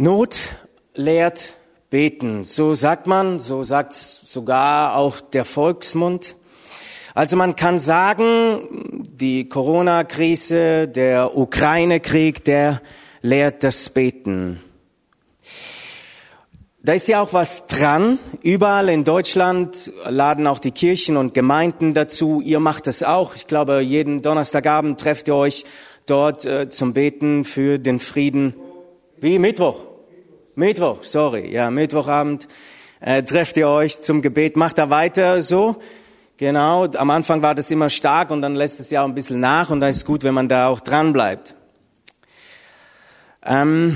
Not 0.00 0.38
lehrt 0.94 1.54
beten. 1.90 2.44
So 2.44 2.74
sagt 2.74 3.08
man, 3.08 3.40
so 3.40 3.64
sagt 3.64 3.94
sogar 3.94 4.94
auch 4.94 5.20
der 5.20 5.44
Volksmund. 5.44 6.36
Also 7.14 7.36
man 7.36 7.56
kann 7.56 7.80
sagen, 7.80 9.02
die 9.10 9.48
Corona-Krise, 9.48 10.86
der 10.86 11.36
Ukraine-Krieg, 11.36 12.44
der 12.44 12.80
lehrt 13.22 13.64
das 13.64 13.90
Beten. 13.90 14.62
Da 16.80 16.92
ist 16.92 17.08
ja 17.08 17.20
auch 17.20 17.32
was 17.32 17.66
dran. 17.66 18.20
Überall 18.40 18.90
in 18.90 19.02
Deutschland 19.02 19.92
laden 20.06 20.46
auch 20.46 20.60
die 20.60 20.70
Kirchen 20.70 21.16
und 21.16 21.34
Gemeinden 21.34 21.92
dazu. 21.92 22.40
Ihr 22.40 22.60
macht 22.60 22.86
das 22.86 23.02
auch. 23.02 23.34
Ich 23.34 23.48
glaube, 23.48 23.80
jeden 23.80 24.22
Donnerstagabend 24.22 25.00
trefft 25.00 25.26
ihr 25.26 25.34
euch 25.34 25.64
dort 26.06 26.44
äh, 26.44 26.68
zum 26.68 26.92
Beten 26.92 27.42
für 27.42 27.80
den 27.80 27.98
Frieden. 27.98 28.54
Wie 29.20 29.40
Mittwoch? 29.40 29.87
Mittwoch, 30.58 31.04
sorry. 31.04 31.52
Ja, 31.52 31.70
Mittwochabend 31.70 32.48
äh, 32.98 33.22
trefft 33.22 33.56
ihr 33.56 33.68
euch 33.68 34.00
zum 34.00 34.22
Gebet. 34.22 34.56
Macht 34.56 34.78
da 34.78 34.90
weiter 34.90 35.40
so. 35.40 35.76
Genau. 36.36 36.84
Am 36.84 37.10
Anfang 37.10 37.42
war 37.42 37.54
das 37.54 37.70
immer 37.70 37.88
stark 37.88 38.32
und 38.32 38.42
dann 38.42 38.56
lässt 38.56 38.80
es 38.80 38.90
ja 38.90 39.02
auch 39.02 39.06
ein 39.06 39.14
bisschen 39.14 39.38
nach 39.38 39.70
und 39.70 39.78
da 39.78 39.88
ist 39.88 40.04
gut, 40.04 40.24
wenn 40.24 40.34
man 40.34 40.48
da 40.48 40.66
auch 40.66 40.80
dran 40.80 41.12
bleibt. 41.12 41.54
Ähm, 43.46 43.94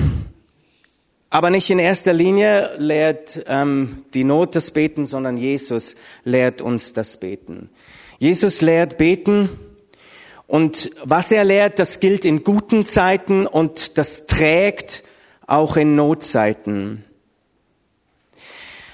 aber 1.30 1.50
nicht 1.50 1.68
in 1.68 1.80
erster 1.80 2.12
Linie 2.12 2.70
lehrt 2.78 3.42
ähm, 3.48 4.04
die 4.14 4.22
Not 4.22 4.54
das 4.54 4.70
Beten, 4.70 5.04
sondern 5.04 5.36
Jesus 5.36 5.96
lehrt 6.22 6.62
uns 6.62 6.92
das 6.92 7.16
Beten. 7.16 7.70
Jesus 8.20 8.60
lehrt 8.60 8.98
Beten 8.98 9.48
und 10.46 10.92
was 11.02 11.32
er 11.32 11.42
lehrt, 11.42 11.80
das 11.80 11.98
gilt 11.98 12.24
in 12.24 12.44
guten 12.44 12.84
Zeiten 12.84 13.48
und 13.48 13.98
das 13.98 14.26
trägt 14.28 15.02
auch 15.46 15.76
in 15.76 15.96
Notzeiten. 15.96 17.04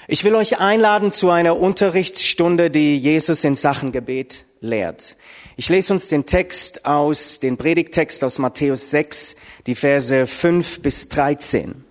Ich 0.06 0.24
will 0.24 0.34
euch 0.34 0.58
einladen 0.58 1.12
zu 1.12 1.30
einer 1.30 1.58
Unterrichtsstunde, 1.58 2.70
die 2.70 2.98
Jesus 2.98 3.44
in 3.44 3.56
Sachen 3.56 3.92
Gebet 3.92 4.46
lehrt. 4.60 5.16
Ich 5.56 5.68
lese 5.68 5.92
uns 5.92 6.08
den 6.08 6.24
Text 6.24 6.86
aus, 6.86 7.40
den 7.40 7.56
Predigtext 7.56 8.24
aus 8.24 8.38
Matthäus 8.38 8.90
6, 8.90 9.36
die 9.66 9.74
Verse 9.74 10.26
5 10.26 10.80
bis 10.80 11.08
13. 11.08 11.84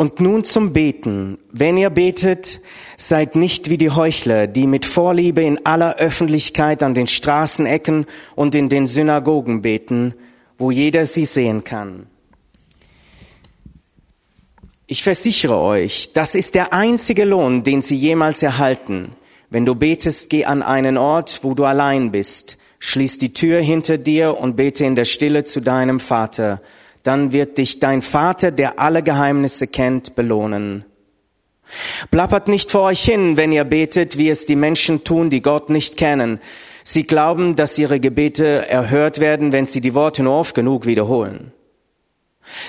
Und 0.00 0.18
nun 0.18 0.44
zum 0.44 0.72
Beten. 0.72 1.36
Wenn 1.52 1.76
ihr 1.76 1.90
betet, 1.90 2.62
seid 2.96 3.36
nicht 3.36 3.68
wie 3.68 3.76
die 3.76 3.90
Heuchler, 3.90 4.46
die 4.46 4.66
mit 4.66 4.86
Vorliebe 4.86 5.42
in 5.42 5.66
aller 5.66 5.96
Öffentlichkeit 5.96 6.82
an 6.82 6.94
den 6.94 7.06
Straßenecken 7.06 8.06
und 8.34 8.54
in 8.54 8.70
den 8.70 8.86
Synagogen 8.86 9.60
beten, 9.60 10.14
wo 10.56 10.70
jeder 10.70 11.04
sie 11.04 11.26
sehen 11.26 11.64
kann. 11.64 12.06
Ich 14.86 15.02
versichere 15.02 15.58
euch, 15.58 16.14
das 16.14 16.34
ist 16.34 16.54
der 16.54 16.72
einzige 16.72 17.26
Lohn, 17.26 17.62
den 17.62 17.82
sie 17.82 17.96
jemals 17.96 18.42
erhalten. 18.42 19.12
Wenn 19.50 19.66
du 19.66 19.74
betest, 19.74 20.30
geh 20.30 20.46
an 20.46 20.62
einen 20.62 20.96
Ort, 20.96 21.40
wo 21.42 21.52
du 21.52 21.66
allein 21.66 22.10
bist, 22.10 22.56
schließ 22.78 23.18
die 23.18 23.34
Tür 23.34 23.60
hinter 23.60 23.98
dir 23.98 24.40
und 24.40 24.56
bete 24.56 24.86
in 24.86 24.96
der 24.96 25.04
Stille 25.04 25.44
zu 25.44 25.60
deinem 25.60 26.00
Vater 26.00 26.62
dann 27.02 27.32
wird 27.32 27.58
dich 27.58 27.80
dein 27.80 28.02
Vater, 28.02 28.50
der 28.50 28.78
alle 28.78 29.02
Geheimnisse 29.02 29.66
kennt, 29.66 30.14
belohnen. 30.14 30.84
Plappert 32.10 32.48
nicht 32.48 32.70
vor 32.70 32.82
euch 32.82 33.02
hin, 33.02 33.36
wenn 33.36 33.52
ihr 33.52 33.64
betet, 33.64 34.18
wie 34.18 34.28
es 34.28 34.46
die 34.46 34.56
Menschen 34.56 35.04
tun, 35.04 35.30
die 35.30 35.42
Gott 35.42 35.70
nicht 35.70 35.96
kennen. 35.96 36.40
Sie 36.84 37.04
glauben, 37.04 37.56
dass 37.56 37.78
ihre 37.78 38.00
Gebete 38.00 38.68
erhört 38.68 39.20
werden, 39.20 39.52
wenn 39.52 39.66
sie 39.66 39.80
die 39.80 39.94
Worte 39.94 40.22
nur 40.22 40.38
oft 40.38 40.54
genug 40.54 40.86
wiederholen. 40.86 41.52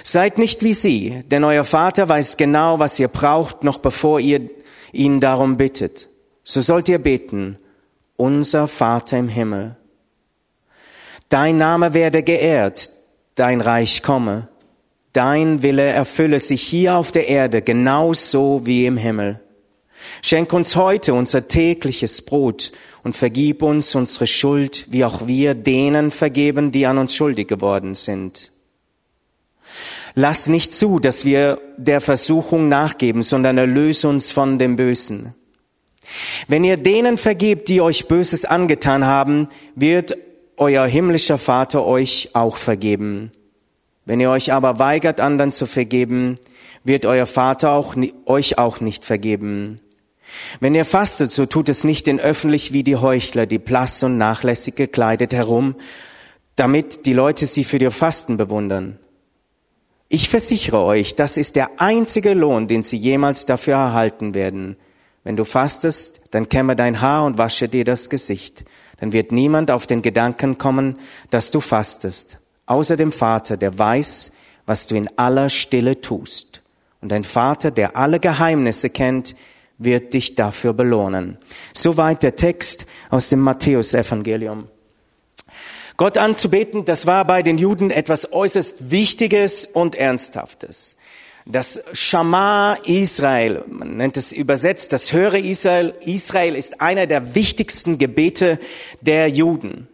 Seid 0.03 0.37
nicht 0.37 0.63
wie 0.63 0.73
sie, 0.73 1.23
denn 1.25 1.43
euer 1.43 1.63
Vater 1.63 2.07
weiß 2.07 2.37
genau, 2.37 2.79
was 2.79 2.99
ihr 2.99 3.07
braucht, 3.07 3.63
noch 3.63 3.79
bevor 3.79 4.19
ihr 4.19 4.49
ihn 4.91 5.19
darum 5.19 5.57
bittet. 5.57 6.09
So 6.43 6.61
sollt 6.61 6.89
ihr 6.89 6.99
beten, 6.99 7.57
unser 8.17 8.67
Vater 8.67 9.17
im 9.17 9.29
Himmel. 9.29 9.77
Dein 11.29 11.57
Name 11.57 11.93
werde 11.93 12.23
geehrt, 12.23 12.91
dein 13.35 13.61
Reich 13.61 14.03
komme, 14.03 14.47
dein 15.13 15.61
Wille 15.61 15.83
erfülle 15.83 16.39
sich 16.39 16.61
hier 16.61 16.95
auf 16.95 17.11
der 17.11 17.27
Erde 17.27 17.61
genauso 17.61 18.61
wie 18.65 18.85
im 18.85 18.97
Himmel. 18.97 19.39
Schenk 20.21 20.51
uns 20.53 20.75
heute 20.75 21.13
unser 21.13 21.47
tägliches 21.47 22.21
Brot 22.21 22.71
und 23.03 23.15
vergib 23.15 23.61
uns 23.61 23.95
unsere 23.95 24.27
Schuld, 24.27 24.87
wie 24.89 25.05
auch 25.05 25.27
wir 25.27 25.53
denen 25.53 26.11
vergeben, 26.11 26.71
die 26.71 26.85
an 26.85 26.97
uns 26.97 27.15
schuldig 27.15 27.47
geworden 27.47 27.95
sind. 27.95 28.51
Lass 30.13 30.47
nicht 30.47 30.73
zu, 30.73 30.99
dass 30.99 31.23
wir 31.23 31.61
der 31.77 32.01
Versuchung 32.01 32.67
nachgeben, 32.67 33.23
sondern 33.23 33.57
erlöse 33.57 34.09
uns 34.09 34.31
von 34.31 34.59
dem 34.59 34.75
Bösen. 34.75 35.33
Wenn 36.47 36.63
ihr 36.63 36.77
denen 36.77 37.17
vergebt, 37.17 37.69
die 37.69 37.79
euch 37.79 38.07
Böses 38.07 38.43
angetan 38.43 39.05
haben, 39.05 39.47
wird 39.75 40.17
euer 40.61 40.85
himmlischer 40.85 41.39
Vater 41.39 41.85
euch 41.85 42.29
auch 42.33 42.55
vergeben. 42.55 43.31
Wenn 44.05 44.19
ihr 44.19 44.29
euch 44.29 44.53
aber 44.53 44.77
weigert, 44.77 45.19
anderen 45.19 45.51
zu 45.51 45.65
vergeben, 45.65 46.37
wird 46.83 47.07
euer 47.07 47.25
Vater 47.25 47.71
auch, 47.71 47.95
euch 48.27 48.59
auch 48.59 48.79
nicht 48.79 49.03
vergeben. 49.03 49.81
Wenn 50.59 50.75
ihr 50.75 50.85
fastet, 50.85 51.31
so 51.31 51.47
tut 51.47 51.67
es 51.67 51.83
nicht 51.83 52.07
in 52.07 52.19
öffentlich 52.19 52.73
wie 52.73 52.83
die 52.83 52.95
Heuchler, 52.95 53.47
die 53.47 53.57
blass 53.57 54.03
und 54.03 54.19
nachlässig 54.19 54.75
gekleidet 54.75 55.33
herum, 55.33 55.75
damit 56.55 57.07
die 57.07 57.13
Leute 57.13 57.47
sie 57.47 57.63
für 57.63 57.77
ihr 57.77 57.91
Fasten 57.91 58.37
bewundern. 58.37 58.99
Ich 60.09 60.29
versichere 60.29 60.83
euch, 60.83 61.15
das 61.15 61.37
ist 61.37 61.55
der 61.55 61.81
einzige 61.81 62.33
Lohn, 62.33 62.67
den 62.67 62.83
sie 62.83 62.97
jemals 62.97 63.47
dafür 63.47 63.75
erhalten 63.75 64.35
werden. 64.35 64.77
Wenn 65.23 65.37
du 65.37 65.43
fastest, 65.43 66.21
dann 66.31 66.49
kämme 66.49 66.75
dein 66.75 67.01
Haar 67.01 67.25
und 67.25 67.39
wasche 67.39 67.67
dir 67.67 67.83
das 67.83 68.09
Gesicht 68.11 68.63
dann 69.01 69.13
wird 69.13 69.31
niemand 69.31 69.71
auf 69.71 69.87
den 69.87 70.03
Gedanken 70.03 70.59
kommen, 70.59 70.99
dass 71.31 71.49
du 71.49 71.59
fastest, 71.59 72.37
außer 72.67 72.95
dem 72.95 73.11
Vater, 73.11 73.57
der 73.57 73.77
weiß, 73.77 74.31
was 74.67 74.85
du 74.85 74.95
in 74.95 75.09
aller 75.17 75.49
Stille 75.49 75.99
tust. 76.01 76.61
Und 77.01 77.09
dein 77.09 77.23
Vater, 77.23 77.71
der 77.71 77.97
alle 77.97 78.19
Geheimnisse 78.19 78.91
kennt, 78.91 79.35
wird 79.79 80.13
dich 80.13 80.35
dafür 80.35 80.73
belohnen. 80.73 81.39
Soweit 81.73 82.21
der 82.21 82.35
Text 82.35 82.85
aus 83.09 83.29
dem 83.29 83.39
Matthäusevangelium. 83.39 84.67
Gott 85.97 86.19
anzubeten, 86.19 86.85
das 86.85 87.07
war 87.07 87.25
bei 87.25 87.41
den 87.41 87.57
Juden 87.57 87.89
etwas 87.89 88.31
äußerst 88.31 88.91
Wichtiges 88.91 89.65
und 89.65 89.95
Ernsthaftes. 89.95 90.95
Das 91.45 91.81
Shama 91.93 92.77
Israel, 92.85 93.63
man 93.67 93.97
nennt 93.97 94.15
es 94.15 94.31
übersetzt, 94.31 94.93
das 94.93 95.11
höre 95.11 95.35
Israel, 95.35 95.93
Israel 96.05 96.55
ist 96.55 96.81
einer 96.81 97.07
der 97.07 97.33
wichtigsten 97.35 97.97
Gebete 97.97 98.59
der 99.01 99.27
Juden. 99.27 99.87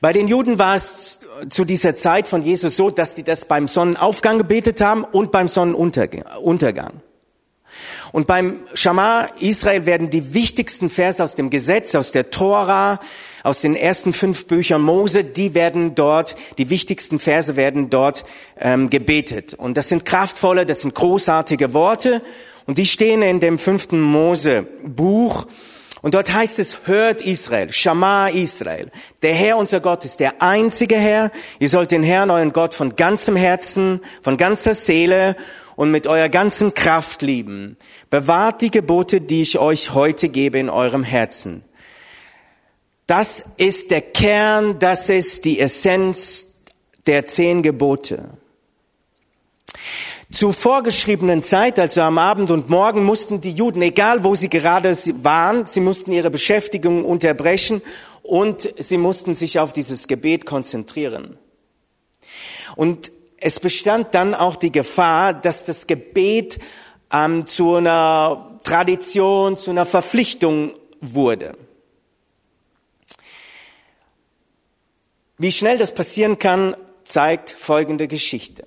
Bei 0.00 0.12
den 0.12 0.28
Juden 0.28 0.58
war 0.58 0.76
es 0.76 1.20
zu 1.50 1.64
dieser 1.64 1.94
Zeit 1.94 2.28
von 2.28 2.42
Jesus 2.42 2.76
so, 2.76 2.90
dass 2.90 3.14
die 3.14 3.22
das 3.22 3.44
beim 3.44 3.68
Sonnenaufgang 3.68 4.38
gebetet 4.38 4.80
haben 4.80 5.04
und 5.04 5.32
beim 5.32 5.48
Sonnenuntergang. 5.48 7.02
Und 8.12 8.26
beim 8.26 8.56
Shama 8.74 9.28
Israel 9.40 9.86
werden 9.86 10.10
die 10.10 10.34
wichtigsten 10.34 10.90
Verse 10.90 11.22
aus 11.22 11.34
dem 11.34 11.50
Gesetz, 11.50 11.94
aus 11.94 12.12
der 12.12 12.30
Tora, 12.30 13.00
aus 13.42 13.60
den 13.60 13.76
ersten 13.76 14.12
fünf 14.12 14.46
Büchern 14.46 14.82
Mose, 14.82 15.24
die 15.24 15.54
werden 15.54 15.94
dort, 15.94 16.36
die 16.58 16.70
wichtigsten 16.70 17.18
Verse 17.18 17.56
werden 17.56 17.90
dort 17.90 18.24
ähm, 18.60 18.90
gebetet. 18.90 19.54
Und 19.54 19.76
das 19.76 19.88
sind 19.88 20.04
kraftvolle, 20.04 20.66
das 20.66 20.82
sind 20.82 20.94
großartige 20.94 21.72
Worte. 21.72 22.22
Und 22.66 22.78
die 22.78 22.86
stehen 22.86 23.22
in 23.22 23.40
dem 23.40 23.58
fünften 23.58 24.00
Mose 24.00 24.66
Buch. 24.84 25.46
Und 26.02 26.14
dort 26.14 26.32
heißt 26.32 26.58
es, 26.58 26.78
hört 26.84 27.22
Israel, 27.22 27.72
Shama 27.72 28.28
Israel. 28.28 28.90
Der 29.22 29.34
Herr, 29.34 29.56
unser 29.56 29.80
Gott, 29.80 30.04
ist 30.04 30.20
der 30.20 30.42
einzige 30.42 30.96
Herr. 30.96 31.30
Ihr 31.58 31.68
sollt 31.68 31.90
den 31.90 32.02
Herrn, 32.02 32.30
euren 32.30 32.52
Gott, 32.52 32.74
von 32.74 32.94
ganzem 32.94 33.34
Herzen, 33.34 34.00
von 34.22 34.36
ganzer 34.36 34.74
Seele 34.74 35.36
und 35.78 35.92
mit 35.92 36.08
eurer 36.08 36.28
ganzen 36.28 36.74
Kraft 36.74 37.22
lieben. 37.22 37.76
Bewahrt 38.10 38.62
die 38.62 38.70
Gebote, 38.72 39.20
die 39.20 39.42
ich 39.42 39.60
euch 39.60 39.94
heute 39.94 40.28
gebe 40.28 40.58
in 40.58 40.70
eurem 40.70 41.04
Herzen. 41.04 41.62
Das 43.06 43.44
ist 43.58 43.92
der 43.92 44.00
Kern, 44.00 44.80
das 44.80 45.08
ist 45.08 45.44
die 45.44 45.60
Essenz 45.60 46.56
der 47.06 47.26
zehn 47.26 47.62
Gebote. 47.62 48.24
Zu 50.32 50.50
vorgeschriebenen 50.50 51.44
Zeit, 51.44 51.78
also 51.78 52.00
am 52.00 52.18
Abend 52.18 52.50
und 52.50 52.68
Morgen, 52.68 53.04
mussten 53.04 53.40
die 53.40 53.52
Juden, 53.52 53.80
egal 53.80 54.24
wo 54.24 54.34
sie 54.34 54.48
gerade 54.48 54.96
waren, 55.22 55.64
sie 55.64 55.80
mussten 55.80 56.10
ihre 56.10 56.30
Beschäftigung 56.30 57.04
unterbrechen 57.04 57.82
und 58.24 58.74
sie 58.78 58.98
mussten 58.98 59.36
sich 59.36 59.60
auf 59.60 59.72
dieses 59.72 60.08
Gebet 60.08 60.44
konzentrieren. 60.44 61.38
Und 62.74 63.12
es 63.40 63.60
bestand 63.60 64.14
dann 64.14 64.34
auch 64.34 64.56
die 64.56 64.72
Gefahr, 64.72 65.32
dass 65.32 65.64
das 65.64 65.86
Gebet 65.86 66.58
ähm, 67.12 67.46
zu 67.46 67.76
einer 67.76 68.60
Tradition, 68.64 69.56
zu 69.56 69.70
einer 69.70 69.86
Verpflichtung 69.86 70.72
wurde. 71.00 71.56
Wie 75.38 75.52
schnell 75.52 75.78
das 75.78 75.94
passieren 75.94 76.38
kann, 76.38 76.76
zeigt 77.04 77.50
folgende 77.50 78.08
Geschichte. 78.08 78.66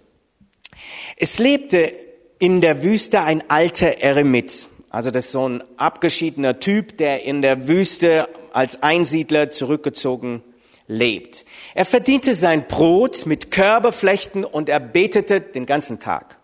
Es 1.17 1.37
lebte 1.37 1.93
in 2.39 2.61
der 2.61 2.81
Wüste 2.81 3.21
ein 3.21 3.49
alter 3.49 4.01
Eremit. 4.01 4.69
Also 4.89 5.11
das 5.11 5.25
ist 5.25 5.31
so 5.31 5.47
ein 5.47 5.63
abgeschiedener 5.77 6.59
Typ, 6.59 6.97
der 6.97 7.23
in 7.23 7.41
der 7.41 7.67
Wüste 7.67 8.27
als 8.53 8.81
Einsiedler 8.81 9.51
zurückgezogen 9.51 10.43
lebt. 10.87 11.45
Er 11.73 11.85
verdiente 11.85 12.35
sein 12.35 12.67
Brot 12.67 13.25
mit 13.25 13.51
Körperflechten 13.51 14.43
und 14.43 14.69
er 14.69 14.79
betete 14.79 15.41
den 15.41 15.65
ganzen 15.65 15.99
Tag. 15.99 16.37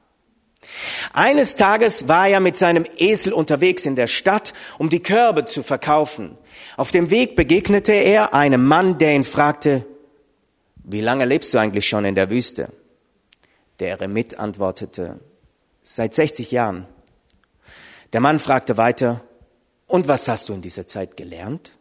Eines 1.13 1.55
Tages 1.55 2.07
war 2.07 2.27
er 2.27 2.39
mit 2.39 2.57
seinem 2.57 2.85
Esel 2.97 3.33
unterwegs 3.33 3.85
in 3.85 3.95
der 3.95 4.07
Stadt, 4.07 4.53
um 4.77 4.89
die 4.89 5.01
Körbe 5.01 5.45
zu 5.45 5.63
verkaufen. 5.63 6.37
Auf 6.75 6.91
dem 6.91 7.09
Weg 7.09 7.35
begegnete 7.35 7.93
er 7.93 8.33
einem 8.33 8.65
Mann, 8.65 8.97
der 8.97 9.13
ihn 9.13 9.23
fragte, 9.23 9.85
wie 10.83 11.01
lange 11.01 11.25
lebst 11.25 11.53
du 11.53 11.57
eigentlich 11.57 11.87
schon 11.87 12.05
in 12.05 12.15
der 12.15 12.29
Wüste? 12.29 12.69
Der 13.79 13.89
Eremit 13.89 14.39
antwortete, 14.39 15.19
seit 15.83 16.13
60 16.13 16.51
Jahren. 16.51 16.85
Der 18.13 18.21
Mann 18.21 18.39
fragte 18.39 18.77
weiter, 18.77 19.21
und 19.85 20.07
was 20.07 20.27
hast 20.27 20.49
du 20.49 20.53
in 20.53 20.61
dieser 20.61 20.87
Zeit 20.87 21.15
gelernt? 21.15 21.71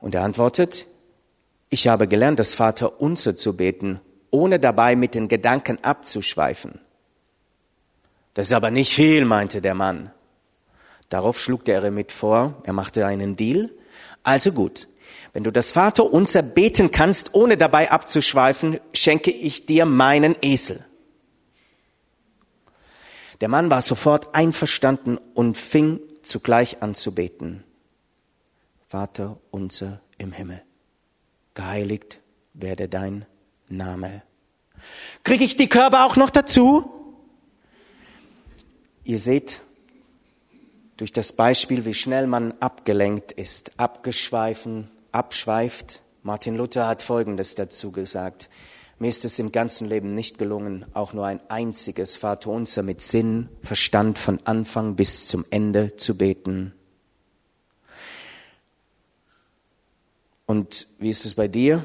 Und 0.00 0.14
er 0.14 0.22
antwortet, 0.22 0.86
ich 1.70 1.88
habe 1.88 2.08
gelernt, 2.08 2.38
das 2.38 2.54
Vater 2.54 3.00
unser 3.00 3.36
zu 3.36 3.56
beten, 3.56 4.00
ohne 4.30 4.58
dabei 4.58 4.96
mit 4.96 5.14
den 5.14 5.28
Gedanken 5.28 5.78
abzuschweifen. 5.82 6.80
Das 8.34 8.46
ist 8.46 8.52
aber 8.52 8.70
nicht 8.70 8.92
viel, 8.92 9.24
meinte 9.24 9.60
der 9.60 9.74
Mann. 9.74 10.12
Darauf 11.08 11.40
schlug 11.40 11.64
der 11.64 11.76
Eremit 11.76 12.12
vor, 12.12 12.62
er 12.64 12.72
machte 12.72 13.06
einen 13.06 13.36
Deal. 13.36 13.70
Also 14.22 14.52
gut, 14.52 14.88
wenn 15.32 15.44
du 15.44 15.50
das 15.50 15.72
Vater 15.72 16.12
unser 16.12 16.42
beten 16.42 16.90
kannst, 16.90 17.34
ohne 17.34 17.56
dabei 17.56 17.90
abzuschweifen, 17.90 18.78
schenke 18.92 19.30
ich 19.30 19.66
dir 19.66 19.86
meinen 19.86 20.36
Esel. 20.42 20.84
Der 23.40 23.48
Mann 23.48 23.70
war 23.70 23.82
sofort 23.82 24.34
einverstanden 24.34 25.18
und 25.34 25.56
fing 25.56 26.00
zugleich 26.22 26.82
an 26.82 26.94
zu 26.94 27.14
beten. 27.14 27.64
Vater 28.88 29.38
unser 29.50 30.00
im 30.16 30.32
Himmel, 30.32 30.62
geheiligt 31.52 32.20
werde 32.54 32.88
dein 32.88 33.26
Name. 33.68 34.22
Kriege 35.24 35.44
ich 35.44 35.56
die 35.56 35.68
Körper 35.68 36.06
auch 36.06 36.16
noch 36.16 36.30
dazu? 36.30 36.90
Ihr 39.04 39.18
seht 39.18 39.60
durch 40.96 41.12
das 41.12 41.34
Beispiel, 41.34 41.84
wie 41.84 41.92
schnell 41.92 42.26
man 42.26 42.54
abgelenkt 42.60 43.32
ist, 43.32 43.78
abgeschweifen, 43.78 44.90
abschweift. 45.12 46.02
Martin 46.22 46.56
Luther 46.56 46.88
hat 46.88 47.02
Folgendes 47.02 47.54
dazu 47.54 47.92
gesagt. 47.92 48.48
Mir 48.98 49.08
ist 49.08 49.26
es 49.26 49.38
im 49.38 49.52
ganzen 49.52 49.86
Leben 49.86 50.14
nicht 50.14 50.38
gelungen, 50.38 50.86
auch 50.94 51.12
nur 51.12 51.26
ein 51.26 51.40
einziges 51.50 52.16
Vaterunser 52.16 52.82
mit 52.82 53.02
Sinn, 53.02 53.50
Verstand 53.62 54.18
von 54.18 54.40
Anfang 54.44 54.96
bis 54.96 55.28
zum 55.28 55.44
Ende 55.50 55.96
zu 55.96 56.16
beten. 56.16 56.72
Und 60.48 60.88
wie 60.98 61.10
ist 61.10 61.26
es 61.26 61.34
bei 61.34 61.46
dir? 61.46 61.84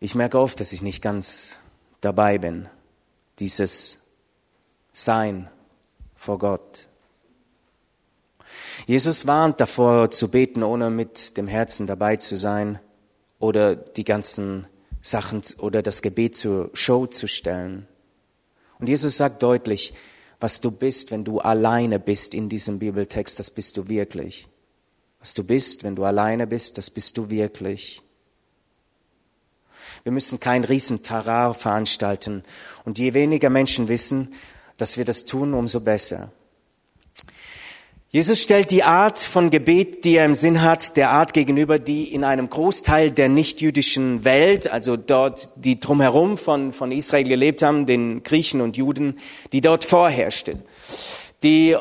Ich 0.00 0.16
merke 0.16 0.40
oft, 0.40 0.58
dass 0.58 0.72
ich 0.72 0.82
nicht 0.82 1.00
ganz 1.00 1.56
dabei 2.00 2.38
bin, 2.38 2.68
dieses 3.38 3.98
Sein 4.92 5.48
vor 6.16 6.40
Gott. 6.40 6.88
Jesus 8.88 9.28
warnt 9.28 9.60
davor 9.60 10.10
zu 10.10 10.32
beten, 10.32 10.64
ohne 10.64 10.90
mit 10.90 11.36
dem 11.36 11.46
Herzen 11.46 11.86
dabei 11.86 12.16
zu 12.16 12.34
sein 12.34 12.80
oder 13.38 13.76
die 13.76 14.04
ganzen 14.04 14.66
Sachen 15.00 15.42
oder 15.58 15.80
das 15.80 16.02
Gebet 16.02 16.34
zur 16.34 16.70
Show 16.74 17.06
zu 17.06 17.28
stellen. 17.28 17.86
Und 18.80 18.88
Jesus 18.88 19.16
sagt 19.16 19.44
deutlich, 19.44 19.94
was 20.40 20.60
du 20.60 20.70
bist, 20.70 21.10
wenn 21.10 21.24
du 21.24 21.40
alleine 21.40 21.98
bist 21.98 22.34
in 22.34 22.48
diesem 22.48 22.78
Bibeltext, 22.78 23.38
das 23.38 23.50
bist 23.50 23.76
du 23.76 23.88
wirklich. 23.88 24.48
Was 25.20 25.34
du 25.34 25.44
bist, 25.44 25.84
wenn 25.84 25.96
du 25.96 26.04
alleine 26.04 26.46
bist, 26.46 26.76
das 26.76 26.90
bist 26.90 27.16
du 27.16 27.30
wirklich. 27.30 28.02
Wir 30.02 30.12
müssen 30.12 30.38
kein 30.38 30.64
Riesentarar 30.64 31.54
veranstalten. 31.54 32.44
Und 32.84 32.98
je 32.98 33.14
weniger 33.14 33.48
Menschen 33.48 33.88
wissen, 33.88 34.34
dass 34.76 34.98
wir 34.98 35.04
das 35.04 35.24
tun, 35.24 35.54
umso 35.54 35.80
besser. 35.80 36.30
Jesus 38.14 38.40
stellt 38.40 38.70
die 38.70 38.84
Art 38.84 39.18
von 39.18 39.50
Gebet, 39.50 40.04
die 40.04 40.18
er 40.18 40.24
im 40.24 40.36
Sinn 40.36 40.62
hat, 40.62 40.96
der 40.96 41.10
Art 41.10 41.32
gegenüber, 41.32 41.80
die 41.80 42.14
in 42.14 42.22
einem 42.22 42.48
Großteil 42.48 43.10
der 43.10 43.28
nichtjüdischen 43.28 44.24
Welt, 44.24 44.70
also 44.70 44.96
dort, 44.96 45.48
die 45.56 45.80
drumherum 45.80 46.38
von, 46.38 46.72
von 46.72 46.92
Israel 46.92 47.24
gelebt 47.24 47.62
haben, 47.62 47.86
den 47.86 48.22
Griechen 48.22 48.60
und 48.60 48.76
Juden, 48.76 49.18
die 49.52 49.60
dort 49.60 49.84
vorherrschte. 49.84 50.62
Die 51.42 51.76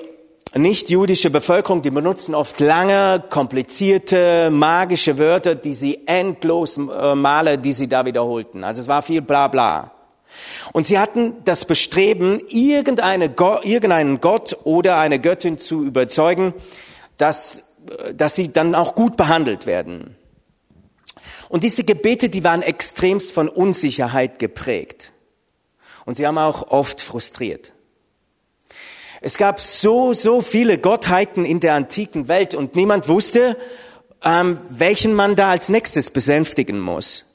nichtjüdische 0.56 1.30
Bevölkerung, 1.30 1.84
die 1.84 1.92
benutzen 1.92 2.34
oft 2.34 2.60
lange, 2.60 3.24
komplizierte, 3.30 4.50
magische 4.50 5.20
Wörter, 5.20 5.54
die 5.54 5.76
sie 5.76 6.08
endlos 6.08 6.78
äh, 6.78 7.14
male, 7.14 7.60
die 7.60 7.74
sie 7.74 7.88
da 7.88 8.08
wiederholten. 8.08 8.64
Also 8.64 8.82
es 8.82 8.88
war 8.88 9.04
viel 9.04 9.22
bla 9.22 9.50
bla. 9.50 9.93
Und 10.72 10.88
sie 10.88 11.00
hatten 11.00 11.36
das 11.46 11.66
Bestreben, 11.66 12.40
irgendeine, 12.50 13.34
irgendeinen 13.64 14.22
Gott 14.22 14.58
oder 14.64 14.98
eine 14.98 15.20
Göttin 15.20 15.58
zu 15.58 15.84
überzeugen, 15.84 16.54
dass, 17.18 17.64
dass 18.14 18.36
sie 18.36 18.52
dann 18.52 18.76
auch 18.76 18.96
gut 18.96 19.18
behandelt 19.18 19.66
werden. 19.66 20.16
Und 21.50 21.64
diese 21.64 21.84
Gebete, 21.84 22.30
die 22.30 22.44
waren 22.44 22.62
extremst 22.62 23.32
von 23.32 23.48
Unsicherheit 23.48 24.40
geprägt. 24.40 25.12
Und 26.06 26.18
sie 26.18 26.26
haben 26.26 26.38
auch 26.38 26.72
oft 26.72 27.00
frustriert. 27.00 27.74
Es 29.22 29.38
gab 29.38 29.62
so, 29.62 30.12
so 30.14 30.42
viele 30.42 30.78
Gottheiten 30.78 31.46
in 31.46 31.60
der 31.60 31.76
antiken 31.76 32.28
Welt 32.28 32.56
und 32.56 32.76
niemand 32.76 33.08
wusste, 33.08 33.58
ähm, 34.24 34.60
welchen 34.70 35.14
man 35.14 35.36
da 35.36 35.52
als 35.52 35.70
nächstes 35.70 36.10
besänftigen 36.10 36.80
muss. 36.80 37.33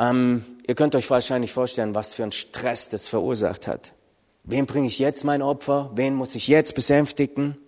Ähm, 0.00 0.42
ihr 0.66 0.74
könnt 0.74 0.94
euch 0.94 1.10
wahrscheinlich 1.10 1.52
vorstellen, 1.52 1.94
was 1.94 2.14
für 2.14 2.22
ein 2.22 2.32
Stress 2.32 2.88
das 2.88 3.06
verursacht 3.06 3.66
hat. 3.66 3.92
Wem 4.44 4.64
bringe 4.64 4.86
ich 4.86 4.98
jetzt 4.98 5.24
mein 5.24 5.42
Opfer? 5.42 5.90
Wen 5.94 6.14
muss 6.14 6.34
ich 6.34 6.48
jetzt 6.48 6.74
besänftigen? 6.74 7.58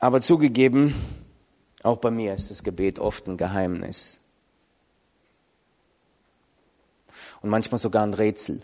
Aber 0.00 0.20
zugegeben, 0.20 0.94
auch 1.84 1.98
bei 1.98 2.10
mir 2.10 2.34
ist 2.34 2.50
das 2.50 2.64
Gebet 2.64 2.98
oft 2.98 3.28
ein 3.28 3.36
Geheimnis. 3.36 4.18
Und 7.40 7.50
manchmal 7.50 7.78
sogar 7.78 8.02
ein 8.02 8.14
Rätsel. 8.14 8.62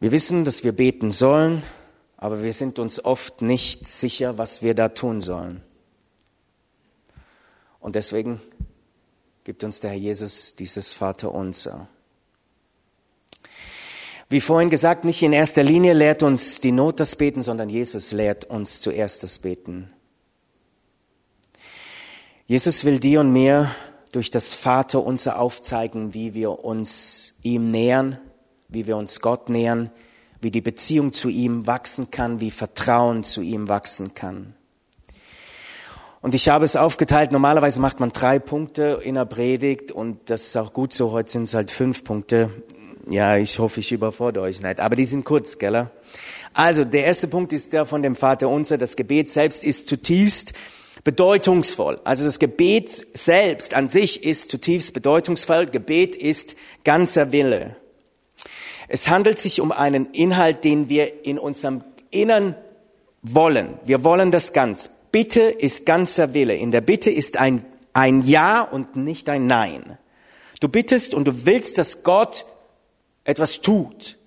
Wir 0.00 0.12
wissen, 0.12 0.44
dass 0.44 0.64
wir 0.64 0.72
beten 0.72 1.12
sollen, 1.12 1.62
aber 2.22 2.44
wir 2.44 2.52
sind 2.52 2.78
uns 2.78 3.04
oft 3.04 3.42
nicht 3.42 3.84
sicher, 3.84 4.38
was 4.38 4.62
wir 4.62 4.74
da 4.74 4.90
tun 4.90 5.20
sollen. 5.20 5.60
Und 7.80 7.96
deswegen 7.96 8.40
gibt 9.42 9.64
uns 9.64 9.80
der 9.80 9.90
Herr 9.90 9.98
Jesus 9.98 10.54
dieses 10.54 10.92
Vaterunser. 10.92 11.88
Wie 14.28 14.40
vorhin 14.40 14.70
gesagt, 14.70 15.04
nicht 15.04 15.20
in 15.20 15.32
erster 15.32 15.64
Linie 15.64 15.94
lehrt 15.94 16.22
uns 16.22 16.60
die 16.60 16.70
Not 16.70 17.00
das 17.00 17.16
Beten, 17.16 17.42
sondern 17.42 17.68
Jesus 17.68 18.12
lehrt 18.12 18.44
uns 18.44 18.80
zuerst 18.80 19.24
das 19.24 19.40
Beten. 19.40 19.92
Jesus 22.46 22.84
will 22.84 23.00
dir 23.00 23.18
und 23.18 23.32
mir 23.32 23.68
durch 24.12 24.30
das 24.30 24.54
Vaterunser 24.54 25.40
aufzeigen, 25.40 26.14
wie 26.14 26.34
wir 26.34 26.64
uns 26.64 27.34
ihm 27.42 27.66
nähern, 27.66 28.16
wie 28.68 28.86
wir 28.86 28.96
uns 28.96 29.18
Gott 29.18 29.48
nähern, 29.48 29.90
wie 30.42 30.50
die 30.50 30.60
Beziehung 30.60 31.12
zu 31.12 31.28
ihm 31.28 31.66
wachsen 31.66 32.10
kann, 32.10 32.40
wie 32.40 32.50
Vertrauen 32.50 33.24
zu 33.24 33.40
ihm 33.40 33.68
wachsen 33.68 34.14
kann. 34.14 34.54
Und 36.20 36.34
ich 36.34 36.48
habe 36.48 36.64
es 36.64 36.76
aufgeteilt. 36.76 37.32
Normalerweise 37.32 37.80
macht 37.80 38.00
man 38.00 38.12
drei 38.12 38.38
Punkte 38.38 39.00
in 39.02 39.14
der 39.14 39.24
Predigt 39.24 39.90
und 39.90 40.18
das 40.30 40.44
ist 40.44 40.56
auch 40.56 40.72
gut 40.72 40.92
so. 40.92 41.12
Heute 41.12 41.32
sind 41.32 41.44
es 41.44 41.54
halt 41.54 41.70
fünf 41.70 42.04
Punkte. 42.04 42.50
Ja, 43.08 43.36
ich 43.36 43.58
hoffe, 43.58 43.80
ich 43.80 43.90
überfordere 43.90 44.44
euch 44.44 44.60
nicht. 44.60 44.78
Aber 44.78 44.94
die 44.94 45.04
sind 45.04 45.24
kurz, 45.24 45.58
gell? 45.58 45.90
Also, 46.54 46.84
der 46.84 47.06
erste 47.06 47.26
Punkt 47.26 47.52
ist 47.52 47.72
der 47.72 47.86
von 47.86 48.02
dem 48.02 48.14
Vater 48.14 48.48
unser. 48.48 48.78
Das 48.78 48.94
Gebet 48.94 49.30
selbst 49.30 49.64
ist 49.64 49.88
zutiefst 49.88 50.52
bedeutungsvoll. 51.04 52.00
Also 52.04 52.24
das 52.24 52.38
Gebet 52.38 53.06
selbst 53.14 53.74
an 53.74 53.88
sich 53.88 54.24
ist 54.24 54.50
zutiefst 54.50 54.94
bedeutungsvoll. 54.94 55.66
Gebet 55.66 56.14
ist 56.14 56.54
ganzer 56.84 57.32
Wille. 57.32 57.76
Es 58.92 59.08
handelt 59.08 59.38
sich 59.38 59.62
um 59.62 59.72
einen 59.72 60.04
Inhalt, 60.12 60.64
den 60.64 60.90
wir 60.90 61.24
in 61.24 61.38
unserem 61.38 61.82
Innern 62.10 62.54
wollen. 63.22 63.78
Wir 63.86 64.04
wollen 64.04 64.30
das 64.30 64.52
ganz. 64.52 64.90
Bitte 65.10 65.40
ist 65.40 65.86
ganzer 65.86 66.34
Wille. 66.34 66.54
In 66.56 66.72
der 66.72 66.82
Bitte 66.82 67.10
ist 67.10 67.38
ein, 67.38 67.64
ein 67.94 68.20
Ja 68.20 68.60
und 68.60 68.96
nicht 68.96 69.30
ein 69.30 69.46
Nein. 69.46 69.96
Du 70.60 70.68
bittest 70.68 71.14
und 71.14 71.24
du 71.24 71.46
willst, 71.46 71.78
dass 71.78 72.02
Gott 72.02 72.44
etwas 73.24 73.62
tut. 73.62 74.18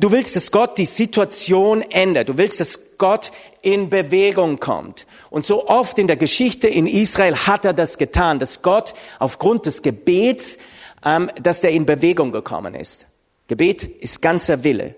Du 0.00 0.12
willst, 0.12 0.36
dass 0.36 0.50
Gott 0.50 0.76
die 0.76 0.84
Situation 0.84 1.80
ändert. 1.80 2.28
Du 2.28 2.36
willst, 2.36 2.60
dass 2.60 2.98
Gott 2.98 3.32
in 3.62 3.88
Bewegung 3.88 4.60
kommt. 4.60 5.06
Und 5.30 5.46
so 5.46 5.66
oft 5.66 5.98
in 5.98 6.08
der 6.08 6.18
Geschichte 6.18 6.68
in 6.68 6.86
Israel 6.86 7.36
hat 7.36 7.64
er 7.64 7.72
das 7.72 7.96
getan, 7.96 8.38
dass 8.38 8.60
Gott 8.60 8.92
aufgrund 9.18 9.64
des 9.64 9.80
Gebets, 9.80 10.58
ähm, 11.06 11.30
dass 11.40 11.62
der 11.62 11.70
in 11.70 11.86
Bewegung 11.86 12.32
gekommen 12.32 12.74
ist. 12.74 13.06
Gebet 13.46 13.84
ist 13.84 14.22
ganzer 14.22 14.64
Wille. 14.64 14.94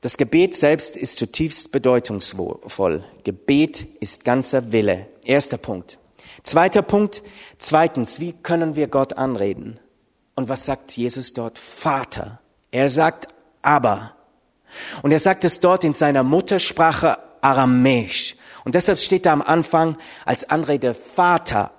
Das 0.00 0.16
Gebet 0.16 0.54
selbst 0.54 0.96
ist 0.96 1.16
zutiefst 1.16 1.72
bedeutungsvoll. 1.72 3.02
Gebet 3.24 3.88
ist 4.00 4.24
ganzer 4.24 4.70
Wille. 4.70 5.06
Erster 5.24 5.56
Punkt. 5.56 5.98
Zweiter 6.42 6.82
Punkt. 6.82 7.22
Zweitens, 7.58 8.20
wie 8.20 8.34
können 8.34 8.76
wir 8.76 8.88
Gott 8.88 9.14
anreden? 9.14 9.80
Und 10.34 10.48
was 10.48 10.66
sagt 10.66 10.92
Jesus 10.92 11.32
dort? 11.32 11.58
Vater. 11.58 12.40
Er 12.70 12.88
sagt 12.88 13.28
aber. 13.62 14.14
Und 15.02 15.10
er 15.10 15.20
sagt 15.20 15.44
es 15.44 15.60
dort 15.60 15.84
in 15.84 15.94
seiner 15.94 16.22
Muttersprache 16.22 17.18
Aramäisch. 17.40 18.36
Und 18.64 18.74
deshalb 18.74 18.98
steht 18.98 19.26
da 19.26 19.32
am 19.32 19.42
Anfang 19.42 19.96
als 20.24 20.48
Anrede 20.50 20.94
Vater, 20.94 21.70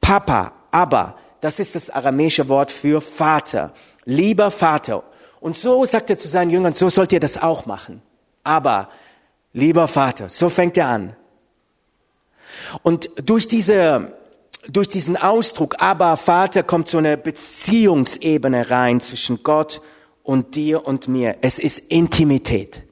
Papa, 0.00 0.52
aber. 0.70 1.16
Das 1.42 1.58
ist 1.58 1.74
das 1.74 1.90
aramäische 1.90 2.48
Wort 2.48 2.70
für 2.70 3.00
Vater. 3.00 3.74
Lieber 4.04 4.52
Vater. 4.52 5.02
Und 5.40 5.56
so 5.56 5.84
sagt 5.84 6.08
er 6.08 6.16
zu 6.16 6.28
seinen 6.28 6.50
Jüngern, 6.50 6.72
so 6.72 6.88
sollt 6.88 7.12
ihr 7.12 7.18
das 7.18 7.36
auch 7.36 7.66
machen. 7.66 8.00
Aber, 8.44 8.88
lieber 9.52 9.88
Vater, 9.88 10.28
so 10.28 10.48
fängt 10.48 10.76
er 10.76 10.86
an. 10.86 11.16
Und 12.82 13.10
durch 13.16 13.48
diese 13.48 14.12
durch 14.68 14.88
diesen 14.88 15.16
Ausdruck, 15.16 15.74
aber 15.78 16.16
Vater, 16.16 16.62
kommt 16.62 16.86
so 16.86 16.98
eine 16.98 17.16
Beziehungsebene 17.16 18.70
rein 18.70 19.00
zwischen 19.00 19.42
Gott 19.42 19.82
und 20.22 20.54
dir 20.54 20.86
und 20.86 21.08
mir. 21.08 21.38
Es 21.40 21.58
ist 21.58 21.80
Intimität. 21.80 22.84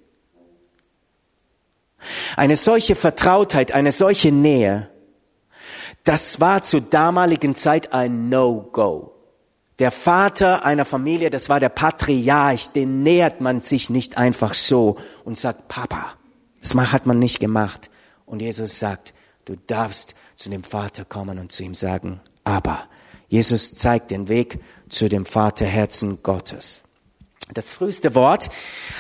Eine 2.35 2.57
solche 2.57 2.97
Vertrautheit, 2.97 3.71
eine 3.71 3.93
solche 3.93 4.33
Nähe, 4.33 4.90
das 6.05 6.41
war 6.41 6.63
zur 6.63 6.81
damaligen 6.81 7.55
Zeit 7.55 7.93
ein 7.93 8.29
No-Go. 8.29 9.13
Der 9.79 9.91
Vater 9.91 10.65
einer 10.65 10.85
Familie, 10.85 11.31
das 11.31 11.49
war 11.49 11.59
der 11.59 11.71
Patriarch, 11.71 12.69
den 12.69 13.03
nähert 13.03 13.41
man 13.41 13.63
sich 13.63 13.89
nicht 13.89 14.19
einfach 14.19 14.53
so 14.53 14.97
und 15.25 15.39
sagt, 15.39 15.69
Papa, 15.69 16.15
das 16.61 16.75
hat 16.75 17.07
man 17.07 17.19
nicht 17.19 17.41
gemacht. 17.41 17.91
Und 18.27 18.41
Jesus 18.41 18.79
sagt, 18.79 19.15
du 19.47 19.57
darfst 19.67 20.15
zu 20.37 20.51
dem 20.51 20.65
Vater 20.65 21.05
kommen 21.05 21.39
und 21.39 21.51
zu 21.51 21.63
ihm 21.63 21.75
sagen, 21.75 22.21
aber 22.45 22.89
Jesus 23.29 23.75
zeigt 23.75 24.11
den 24.11 24.29
Weg 24.29 24.59
zu 24.89 25.09
dem 25.09 25.25
Vaterherzen 25.25 26.23
Gottes. 26.23 26.83
Das 27.55 27.73
früheste 27.73 28.15
Wort, 28.15 28.49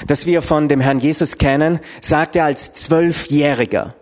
das 0.07 0.27
wir 0.27 0.43
von 0.43 0.69
dem 0.69 0.81
Herrn 0.81 1.01
Jesus 1.01 1.39
kennen, 1.39 1.79
sagt 2.01 2.37
er 2.37 2.45
als 2.45 2.73
Zwölfjähriger. 2.73 3.95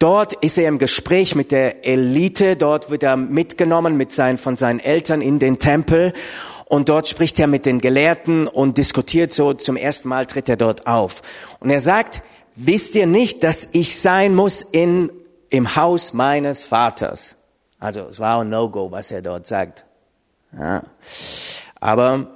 Dort 0.00 0.32
ist 0.32 0.58
er 0.58 0.66
im 0.66 0.78
Gespräch 0.78 1.34
mit 1.34 1.52
der 1.52 1.86
Elite, 1.86 2.56
dort 2.56 2.90
wird 2.90 3.02
er 3.02 3.16
mitgenommen 3.16 3.96
mit 3.96 4.12
seinen, 4.12 4.38
von 4.38 4.56
seinen 4.56 4.80
Eltern 4.80 5.20
in 5.20 5.38
den 5.38 5.58
Tempel 5.58 6.14
und 6.64 6.88
dort 6.88 7.06
spricht 7.06 7.38
er 7.38 7.46
mit 7.46 7.66
den 7.66 7.80
Gelehrten 7.80 8.48
und 8.48 8.78
diskutiert 8.78 9.32
so, 9.32 9.52
zum 9.52 9.76
ersten 9.76 10.08
Mal 10.08 10.24
tritt 10.24 10.48
er 10.48 10.56
dort 10.56 10.86
auf. 10.86 11.20
Und 11.58 11.68
er 11.68 11.80
sagt, 11.80 12.22
wisst 12.56 12.94
ihr 12.94 13.06
nicht, 13.06 13.42
dass 13.42 13.68
ich 13.72 14.00
sein 14.00 14.34
muss 14.34 14.62
in 14.72 15.10
im 15.50 15.76
Haus 15.76 16.12
meines 16.12 16.64
Vaters. 16.64 17.36
Also 17.78 18.02
es 18.08 18.18
war 18.20 18.40
ein 18.40 18.48
No-Go, 18.48 18.90
was 18.90 19.10
er 19.10 19.20
dort 19.20 19.46
sagt. 19.46 19.84
Ja. 20.56 20.82
Aber 21.80 22.26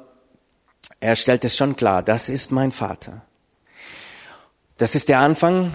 er 1.00 1.16
stellt 1.16 1.44
es 1.44 1.56
schon 1.56 1.76
klar, 1.76 2.02
das 2.02 2.28
ist 2.28 2.50
mein 2.50 2.72
Vater. 2.72 3.22
Das 4.76 4.94
ist 4.94 5.08
der 5.08 5.20
Anfang 5.20 5.72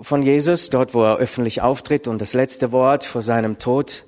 von 0.00 0.22
Jesus, 0.22 0.70
dort 0.70 0.94
wo 0.94 1.02
er 1.04 1.16
öffentlich 1.16 1.60
auftritt 1.60 2.08
und 2.08 2.20
das 2.20 2.32
letzte 2.32 2.72
Wort 2.72 3.04
vor 3.04 3.22
seinem 3.22 3.58
Tod, 3.58 4.04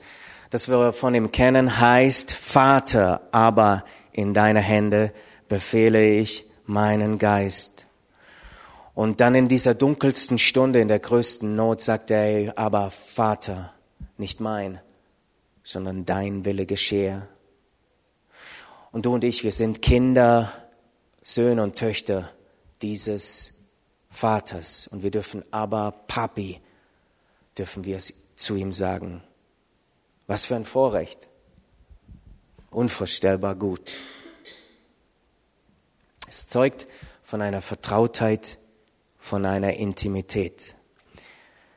das 0.51 0.69
wir 0.69 0.93
von 0.93 1.15
ihm 1.15 1.33
kennen, 1.33 1.81
heißt, 1.81 2.33
Vater, 2.33 3.29
aber 3.33 3.85
in 4.13 4.35
deine 4.35 4.61
Hände 4.61 5.13
befehle 5.49 6.05
ich 6.05 6.47
meinen 6.65 7.19
Geist. 7.19 7.87
Und 8.95 9.21
dann 9.21 9.35
in 9.35 9.49
dieser 9.49 9.75
dunkelsten 9.75 10.39
Stunde, 10.39 10.81
in 10.81 10.89
der 10.89 11.01
größten 11.01 11.57
Not, 11.57 11.81
sagt 11.81 12.11
er, 12.11 12.57
aber 12.57 12.91
Vater, 12.91 13.73
nicht 14.17 14.41
mein, 14.41 14.81
sondern 15.65 16.07
dein 16.07 16.45
Wille 16.45 16.65
geschehe. 16.65 17.27
Und 18.93 19.07
du 19.07 19.15
und 19.15 19.25
ich, 19.25 19.43
wir 19.43 19.51
sind 19.51 19.83
Kinder, 19.83 20.53
Söhne 21.23 21.65
und 21.65 21.77
Töchter 21.77 22.31
dieses 22.81 23.55
Vaters. 24.15 24.87
Und 24.87 25.03
wir 25.03 25.11
dürfen 25.11 25.45
aber 25.51 25.93
Papi, 26.07 26.61
dürfen 27.59 27.85
wir 27.85 27.97
es 27.97 28.15
zu 28.37 28.55
ihm 28.55 28.73
sagen. 28.73 29.23
Was 30.27 30.47
für 30.47 30.57
ein 30.57 30.65
Vorrecht. 30.65 31.29
Unvorstellbar 32.71 33.55
gut. 33.55 33.93
Es 36.29 36.49
zeugt 36.49 36.87
von 37.23 37.43
einer 37.43 37.63
Vertrautheit 37.63 38.59
von 39.19 39.47
einer 39.47 39.75
Intimität. 39.75 40.75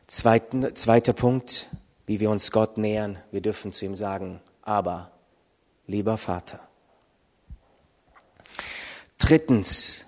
Zweiten, 0.06 0.75
zweiter 0.75 1.13
Punkt, 1.13 1.70
wie 2.06 2.20
wir 2.20 2.29
uns 2.29 2.51
Gott 2.51 2.77
nähern. 2.77 3.17
Wir 3.32 3.41
dürfen 3.41 3.72
zu 3.72 3.86
ihm 3.86 3.96
sagen, 3.96 4.41
aber, 4.62 5.12
lieber 5.86 6.17
Vater. 6.17 6.60
Drittens, 9.17 10.06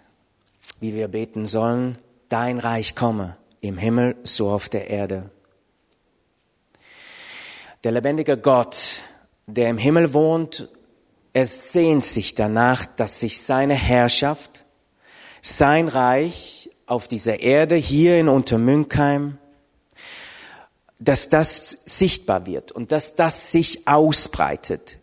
wie 0.80 0.94
wir 0.94 1.08
beten 1.08 1.46
sollen, 1.46 1.98
dein 2.30 2.60
Reich 2.60 2.96
komme, 2.96 3.38
im 3.62 3.78
Himmel 3.78 4.16
so 4.24 4.50
auf 4.50 4.70
der 4.70 4.90
Erde. 4.90 5.30
Der 7.84 7.92
lebendige 7.92 8.38
Gott, 8.38 9.04
der 9.48 9.70
im 9.70 9.78
Himmel 9.78 10.14
wohnt, 10.14 10.70
er 11.34 11.46
sehnt 11.46 12.06
sich 12.06 12.36
danach, 12.36 12.86
dass 12.86 13.20
sich 13.20 13.42
seine 13.42 13.74
Herrschaft, 13.74 14.64
sein 15.42 15.88
Reich 15.88 16.70
auf 16.86 17.08
dieser 17.08 17.40
Erde, 17.40 17.76
hier 17.76 18.20
in 18.20 18.28
Untermünkheim, 18.28 19.38
dass 21.00 21.30
das 21.30 21.78
sichtbar 21.86 22.46
wird 22.46 22.72
und 22.72 22.92
dass 22.92 23.16
das 23.16 23.52
sich 23.52 23.88
ausbreitet. 23.88 24.99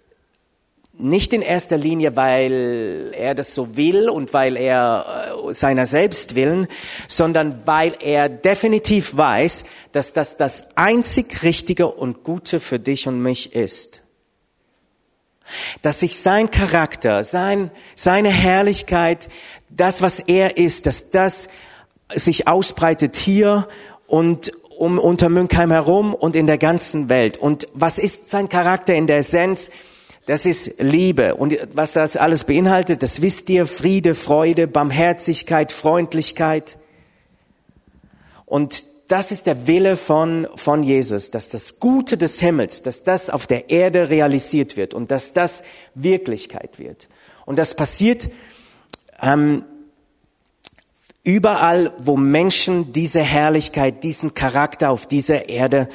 Nicht 0.99 1.35
in 1.35 1.43
erster 1.43 1.77
Linie, 1.77 2.17
weil 2.17 3.13
er 3.13 3.35
das 3.35 3.53
so 3.53 3.77
will 3.77 4.09
und 4.09 4.33
weil 4.33 4.57
er 4.57 5.35
äh, 5.47 5.53
seiner 5.53 5.85
selbst 5.85 6.35
willen, 6.35 6.69
sondern 7.07 7.67
weil 7.67 7.93
er 8.01 8.31
definitiv 8.31 9.15
weiß, 9.15 9.65
dass 9.93 10.15
das 10.15 10.37
das 10.37 10.65
einzig 10.75 11.43
Richtige 11.43 11.89
und 11.89 12.25
Gute 12.25 12.61
für 12.61 12.79
dich 12.79 13.09
und 13.09 13.21
mich 13.21 13.55
ist. 13.55 14.01
Dass 15.83 16.01
sich 16.01 16.19
sein 16.19 16.51
Charakter, 16.51 17.25
sein, 17.25 17.71
seine 17.95 18.31
Herrlichkeit, 18.31 19.29
das, 19.69 20.01
was 20.01 20.21
er 20.21 20.57
ist, 20.57 20.87
dass 20.87 21.11
das 21.11 21.49
sich 22.15 22.49
ausbreitet 22.49 23.17
hier 23.17 23.69
und 24.07 24.53
um 24.77 24.99
unter 24.99 25.29
Münkheim 25.29 25.71
herum 25.71 26.15
und 26.15 26.37
in 26.37 26.47
der 26.47 26.59
ganzen 26.59 27.09
Welt. 27.09 27.39
Und 27.39 27.67
was 27.75 27.99
ist 27.99 28.31
sein 28.31 28.49
Charakter 28.49 28.95
in 28.95 29.07
der 29.07 29.19
Essenz? 29.19 29.71
Das 30.27 30.45
ist 30.45 30.75
Liebe. 30.79 31.37
Und 31.37 31.57
was 31.73 31.93
das 31.93 32.17
alles 32.17 32.45
beinhaltet, 32.45 33.03
das 33.03 33.23
wisst 33.23 33.49
ihr, 33.49 33.67
Friede, 33.67 34.17
Freude, 34.17 34.67
Barmherzigkeit, 34.67 35.71
Freundlichkeit. 35.71 36.79
Und 38.45 38.85
das 39.07 39.31
ist 39.31 39.47
der 39.47 39.69
Wille 39.69 39.97
von, 39.97 40.49
von 40.57 40.83
Jesus, 40.83 41.31
dass 41.31 41.49
das 41.49 41.79
Gute 41.79 42.17
des 42.19 42.41
Himmels, 42.41 42.83
dass 42.83 43.05
das 43.05 43.31
auf 43.31 43.47
der 43.47 43.71
Erde 43.71 44.11
realisiert 44.11 44.77
wird 44.77 44.95
und 44.95 45.13
dass 45.13 45.33
das 45.33 45.63
Wirklichkeit 45.95 46.81
wird. 46.81 47.09
Und 47.45 47.57
das 47.57 47.75
passiert 47.75 48.29
ähm, 49.23 49.65
Überall, 51.27 51.93
wo 51.99 52.17
Menschen 52.17 52.93
diese 52.93 53.21
Herrlichkeit, 53.21 54.05
diesen 54.05 54.35
Charakter 54.35 54.91
auf 54.91 55.07
dieser 55.07 55.49
Erde 55.49 55.89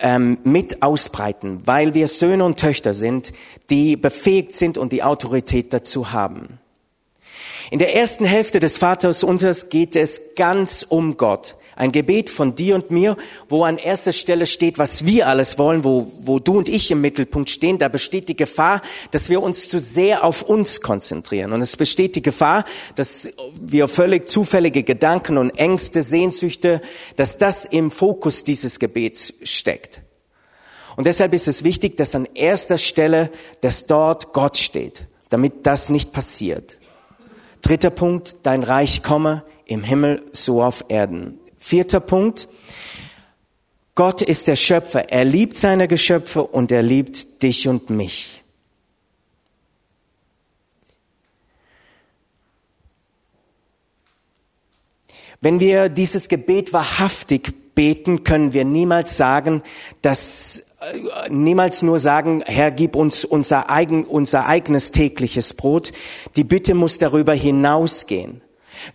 ähm, 0.00 0.38
mit 0.44 0.82
ausbreiten, 0.82 1.60
weil 1.66 1.92
wir 1.92 2.08
Söhne 2.08 2.42
und 2.42 2.58
Töchter 2.58 2.94
sind, 2.94 3.32
die 3.68 3.96
befähigt 3.96 4.54
sind 4.54 4.78
und 4.78 4.90
die 4.90 5.02
Autorität 5.02 5.74
dazu 5.74 6.12
haben. 6.12 6.58
In 7.70 7.80
der 7.80 7.94
ersten 7.94 8.24
Hälfte 8.24 8.60
des 8.60 8.78
Vaters 8.78 9.22
Unters 9.22 9.68
geht 9.68 9.94
es 9.94 10.22
ganz 10.36 10.86
um 10.88 11.18
Gott. 11.18 11.56
Ein 11.74 11.92
Gebet 11.92 12.28
von 12.28 12.54
dir 12.54 12.74
und 12.74 12.90
mir, 12.90 13.16
wo 13.48 13.64
an 13.64 13.78
erster 13.78 14.12
Stelle 14.12 14.46
steht, 14.46 14.78
was 14.78 15.06
wir 15.06 15.26
alles 15.26 15.58
wollen, 15.58 15.84
wo, 15.84 16.12
wo 16.20 16.38
du 16.38 16.58
und 16.58 16.68
ich 16.68 16.90
im 16.90 17.00
Mittelpunkt 17.00 17.48
stehen. 17.48 17.78
Da 17.78 17.88
besteht 17.88 18.28
die 18.28 18.36
Gefahr, 18.36 18.82
dass 19.10 19.30
wir 19.30 19.42
uns 19.42 19.68
zu 19.68 19.78
sehr 19.78 20.24
auf 20.24 20.42
uns 20.42 20.80
konzentrieren. 20.80 21.52
Und 21.52 21.62
es 21.62 21.76
besteht 21.76 22.16
die 22.16 22.22
Gefahr, 22.22 22.64
dass 22.94 23.30
wir 23.60 23.88
völlig 23.88 24.28
zufällige 24.28 24.82
Gedanken 24.82 25.38
und 25.38 25.50
Ängste, 25.58 26.02
Sehnsüchte, 26.02 26.82
dass 27.16 27.38
das 27.38 27.64
im 27.64 27.90
Fokus 27.90 28.44
dieses 28.44 28.78
Gebets 28.78 29.34
steckt. 29.42 30.02
Und 30.96 31.06
deshalb 31.06 31.32
ist 31.32 31.48
es 31.48 31.64
wichtig, 31.64 31.96
dass 31.96 32.14
an 32.14 32.28
erster 32.34 32.78
Stelle, 32.78 33.30
dass 33.62 33.86
dort 33.86 34.32
Gott 34.32 34.58
steht, 34.58 35.06
damit 35.30 35.66
das 35.66 35.88
nicht 35.88 36.12
passiert. 36.12 36.78
Dritter 37.62 37.90
Punkt, 37.90 38.36
dein 38.42 38.62
Reich 38.62 39.02
komme 39.02 39.44
im 39.64 39.84
Himmel 39.84 40.22
so 40.32 40.62
auf 40.62 40.84
Erden. 40.88 41.38
Vierter 41.64 42.00
Punkt, 42.00 42.48
Gott 43.94 44.20
ist 44.20 44.48
der 44.48 44.56
Schöpfer. 44.56 45.10
Er 45.10 45.24
liebt 45.24 45.56
seine 45.56 45.86
Geschöpfe 45.86 46.42
und 46.42 46.72
er 46.72 46.82
liebt 46.82 47.40
dich 47.44 47.68
und 47.68 47.88
mich. 47.88 48.42
Wenn 55.40 55.60
wir 55.60 55.88
dieses 55.88 56.28
Gebet 56.28 56.72
wahrhaftig 56.72 57.54
beten, 57.76 58.24
können 58.24 58.52
wir 58.52 58.64
niemals 58.64 59.16
sagen, 59.16 59.62
dass 60.02 60.64
niemals 61.30 61.82
nur 61.82 62.00
sagen, 62.00 62.42
Herr, 62.44 62.72
gib 62.72 62.96
uns 62.96 63.24
unser, 63.24 63.70
eigen, 63.70 64.04
unser 64.04 64.46
eigenes 64.46 64.90
tägliches 64.90 65.54
Brot. 65.54 65.92
Die 66.34 66.44
Bitte 66.44 66.74
muss 66.74 66.98
darüber 66.98 67.34
hinausgehen. 67.34 68.42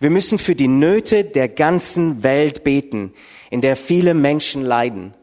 Wir 0.00 0.10
müssen 0.10 0.38
für 0.38 0.54
die 0.54 0.68
Nöte 0.68 1.24
der 1.24 1.48
ganzen 1.48 2.22
Welt 2.22 2.64
beten, 2.64 3.12
in 3.50 3.60
der 3.60 3.76
viele 3.76 4.14
Menschen 4.14 4.62
leiden. 4.62 5.14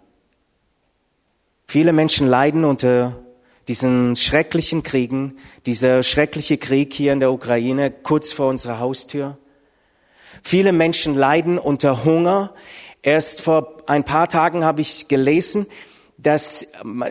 Viele 1.68 1.94
Menschen 1.94 2.28
leiden 2.28 2.64
unter 2.64 3.24
diesen 3.68 4.16
schrecklichen 4.16 4.84
Kriegen, 4.84 5.38
dieser 5.66 6.04
schreckliche 6.04 6.58
Krieg 6.58 6.94
hier 6.94 7.14
in 7.14 7.20
der 7.20 7.32
Ukraine, 7.32 7.92
kurz 7.92 8.32
vor 8.34 8.50
unserer 8.50 8.80
Haustür. 8.80 9.38
Viele 10.44 10.72
Menschen 10.72 11.16
leiden 11.16 11.58
unter 11.58 12.06
Hunger. 12.06 12.54
Erst 13.02 13.42
vor 13.42 13.84
ein 13.88 14.04
paar 14.04 14.30
Tagen 14.30 14.64
habe 14.64 14.82
ich 14.82 15.08
gelesen, 15.08 15.66
dass 16.18 16.66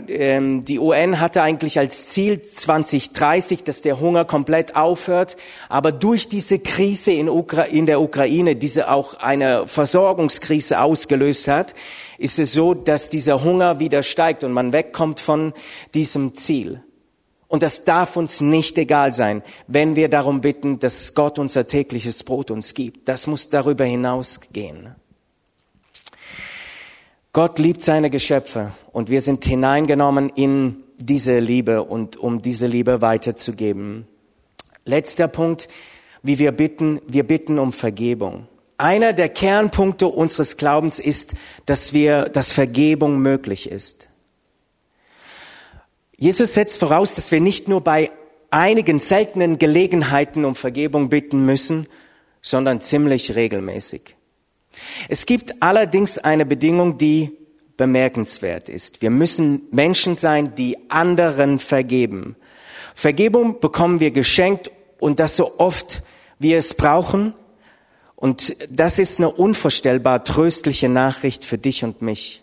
ähm, 0.09 0.65
die 0.65 0.79
UN 0.79 1.21
hatte 1.21 1.43
eigentlich 1.43 1.79
als 1.79 2.07
Ziel 2.07 2.41
2030, 2.41 3.63
dass 3.63 3.83
der 3.83 4.01
Hunger 4.01 4.25
komplett 4.25 4.77
aufhört. 4.77 5.37
Aber 5.69 5.93
durch 5.93 6.29
diese 6.29 6.59
Krise 6.59 7.13
in, 7.13 7.29
Ukra 7.29 7.65
in 7.65 7.87
der 7.87 8.01
Ukraine, 8.01 8.57
diese 8.57 8.91
auch 8.91 9.15
eine 9.15 9.69
Versorgungskrise 9.69 10.81
ausgelöst 10.81 11.49
hat, 11.49 11.75
ist 12.17 12.39
es 12.39 12.55
so, 12.55 12.73
dass 12.73 13.11
dieser 13.11 13.45
Hunger 13.45 13.79
wieder 13.79 14.03
steigt 14.03 14.43
und 14.43 14.53
man 14.53 14.73
wegkommt 14.73 15.21
von 15.21 15.53
diesem 15.93 16.35
Ziel. 16.35 16.83
Und 17.47 17.63
das 17.63 17.85
darf 17.85 18.17
uns 18.17 18.41
nicht 18.41 18.79
egal 18.79 19.13
sein, 19.13 19.43
wenn 19.67 19.97
wir 19.97 20.09
darum 20.09 20.41
bitten, 20.41 20.79
dass 20.79 21.15
Gott 21.15 21.39
unser 21.39 21.67
tägliches 21.67 22.25
Brot 22.25 22.51
uns 22.51 22.75
gibt. 22.75 23.09
Das 23.09 23.27
muss 23.27 23.51
darüber 23.51 23.85
hinausgehen. 23.85 24.95
Gott 27.35 27.59
liebt 27.59 27.83
seine 27.83 28.11
Geschöpfe 28.11 28.71
und 28.93 29.11
wir 29.11 29.21
sind 29.21 29.45
hineingenommen 29.45 30.29
in 30.29 30.85
diese 30.99 31.41
Liebe 31.41 31.83
und 31.83 32.17
um 32.17 32.43
diese 32.43 32.69
Liebe 32.69 33.03
weiterzugeben. 33.03 34.07
Letzter 34.85 35.27
Punkt, 35.27 35.67
wie 36.23 36.39
wir 36.39 36.53
bitten, 36.53 37.01
wir 37.09 37.25
bitten 37.25 37.59
um 37.59 37.73
Vergebung. 37.73 38.47
Einer 38.79 39.13
der 39.13 39.31
Kernpunkte 39.31 40.07
unseres 40.07 40.57
Glaubens 40.59 41.01
ist, 41.01 41.35
dass 41.67 41.93
wir, 41.93 42.27
dass 42.27 42.53
Vergebung 42.53 43.19
möglich 43.19 43.69
ist. 43.69 44.09
Jesus 46.17 46.55
setzt 46.55 46.79
voraus, 46.79 47.17
dass 47.17 47.33
wir 47.33 47.41
nicht 47.41 47.67
nur 47.67 47.81
bei 47.81 48.13
einigen 48.53 49.01
seltenen 49.01 49.59
Gelegenheiten 49.59 50.45
um 50.45 50.55
Vergebung 50.55 51.09
bitten 51.09 51.45
müssen, 51.45 51.89
sondern 52.43 52.81
ziemlich 52.81 53.35
regelmäßig. 53.35 54.15
Es 55.09 55.27
gibt 55.27 55.63
allerdings 55.63 56.19
eine 56.19 56.47
Bedingung, 56.47 56.99
die 56.99 57.37
bemerkenswert 57.77 58.69
ist. 58.69 59.03
Wir 59.03 59.11
müssen 59.11 59.63
Menschen 59.71 60.17
sein, 60.17 60.55
die 60.55 60.91
anderen 60.91 61.59
vergeben. 61.59 62.37
Vergebung 62.95 63.61
bekommen 63.61 64.01
wir 64.01 64.13
geschenkt 64.13 64.71
und 65.01 65.21
das 65.21 65.37
so 65.37 65.59
oft 65.59 66.03
wir 66.39 66.59
es 66.59 66.75
brauchen. 66.75 67.35
Und 68.17 68.57
das 68.71 68.99
ist 68.99 69.19
eine 69.19 69.31
unvorstellbar 69.31 70.25
tröstliche 70.25 70.89
Nachricht 70.89 71.45
für 71.45 71.59
dich 71.59 71.85
und 71.85 72.01
mich. 72.01 72.43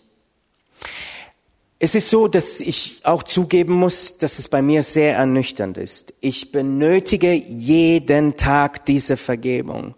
Es 1.78 1.96
ist 1.96 2.10
so, 2.10 2.28
dass 2.28 2.60
ich 2.60 3.00
auch 3.02 3.24
zugeben 3.24 3.74
muss, 3.74 4.18
dass 4.18 4.38
es 4.38 4.46
bei 4.46 4.62
mir 4.62 4.84
sehr 4.84 5.16
ernüchternd 5.16 5.78
ist. 5.78 6.14
Ich 6.20 6.52
benötige 6.52 7.32
jeden 7.32 8.36
Tag 8.36 8.86
diese 8.86 9.16
Vergebung. 9.16 9.96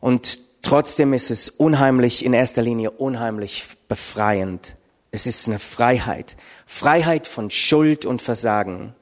Und 0.00 0.40
Trotzdem 0.62 1.12
ist 1.12 1.30
es 1.30 1.48
unheimlich, 1.48 2.24
in 2.24 2.34
erster 2.34 2.62
Linie 2.62 2.90
unheimlich 2.90 3.64
befreiend. 3.88 4.76
Es 5.10 5.26
ist 5.26 5.48
eine 5.48 5.58
Freiheit. 5.58 6.36
Freiheit 6.66 7.26
von 7.26 7.50
Schuld 7.50 8.04
und 8.04 8.20
Versagen. 8.20 8.94